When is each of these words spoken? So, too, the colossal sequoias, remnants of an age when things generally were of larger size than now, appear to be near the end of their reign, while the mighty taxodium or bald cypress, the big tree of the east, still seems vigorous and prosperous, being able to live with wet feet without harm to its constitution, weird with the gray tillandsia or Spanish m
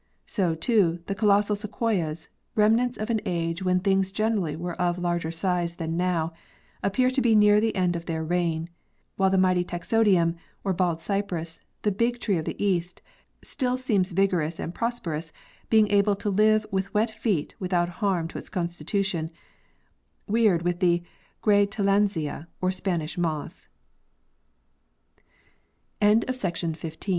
So, 0.25 0.55
too, 0.55 1.03
the 1.05 1.13
colossal 1.13 1.55
sequoias, 1.55 2.27
remnants 2.55 2.97
of 2.97 3.11
an 3.11 3.21
age 3.23 3.61
when 3.61 3.79
things 3.79 4.11
generally 4.11 4.55
were 4.55 4.73
of 4.81 4.97
larger 4.97 5.29
size 5.29 5.75
than 5.75 5.95
now, 5.95 6.33
appear 6.81 7.11
to 7.11 7.21
be 7.21 7.35
near 7.35 7.61
the 7.61 7.75
end 7.75 7.95
of 7.95 8.07
their 8.07 8.23
reign, 8.25 8.71
while 9.15 9.29
the 9.29 9.37
mighty 9.37 9.63
taxodium 9.63 10.37
or 10.63 10.73
bald 10.73 11.03
cypress, 11.03 11.59
the 11.83 11.91
big 11.91 12.19
tree 12.19 12.39
of 12.39 12.45
the 12.45 12.59
east, 12.65 13.03
still 13.43 13.77
seems 13.77 14.09
vigorous 14.09 14.57
and 14.59 14.73
prosperous, 14.73 15.31
being 15.69 15.87
able 15.91 16.15
to 16.15 16.31
live 16.31 16.65
with 16.71 16.91
wet 16.95 17.11
feet 17.11 17.53
without 17.59 17.89
harm 18.01 18.27
to 18.29 18.39
its 18.39 18.49
constitution, 18.49 19.29
weird 20.25 20.63
with 20.63 20.79
the 20.79 21.03
gray 21.43 21.67
tillandsia 21.67 22.47
or 22.59 22.71
Spanish 22.71 23.19
m 23.19 23.49